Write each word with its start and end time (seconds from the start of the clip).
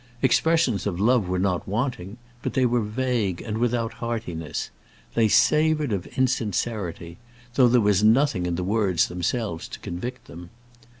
Expressions 0.23 0.87
of 0.87 0.99
love 0.99 1.27
were 1.29 1.37
not 1.37 1.67
wanting, 1.67 2.17
but 2.41 2.53
they 2.53 2.65
were 2.65 2.81
vague 2.81 3.39
and 3.39 3.59
without 3.59 3.93
heartiness. 4.01 4.71
They 5.13 5.27
savoured 5.27 5.93
of 5.93 6.07
insincerity, 6.17 7.17
though 7.53 7.67
there 7.67 7.81
was 7.81 8.03
nothing 8.03 8.47
in 8.47 8.55
the 8.55 8.63
words 8.63 9.09
themselves 9.09 9.67
to 9.67 9.77
convict 9.79 10.25
them. 10.25 10.49